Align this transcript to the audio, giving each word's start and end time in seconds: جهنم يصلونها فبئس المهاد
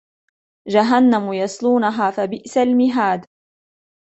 جهنم 0.67 1.33
يصلونها 1.33 2.11
فبئس 2.11 2.57
المهاد 2.57 3.25